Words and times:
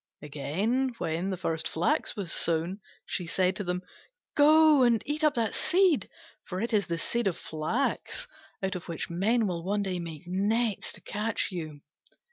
Again, 0.23 0.95
when 0.97 1.29
the 1.29 1.37
first 1.37 1.67
flax 1.67 2.15
was 2.15 2.31
sown, 2.31 2.79
she 3.05 3.27
said 3.27 3.55
to 3.57 3.63
them, 3.63 3.83
"Go 4.35 4.81
and 4.81 4.99
eat 5.05 5.23
up 5.23 5.35
that 5.35 5.53
seed, 5.53 6.09
for 6.43 6.59
it 6.59 6.73
is 6.73 6.87
the 6.87 6.97
seed 6.97 7.27
of 7.27 7.35
the 7.35 7.39
flax, 7.41 8.27
out 8.63 8.73
of 8.75 8.87
which 8.87 9.11
men 9.11 9.45
will 9.45 9.63
one 9.63 9.83
day 9.83 9.99
make 9.99 10.23
nets 10.25 10.91
to 10.93 11.01
catch 11.01 11.51
you." 11.51 11.81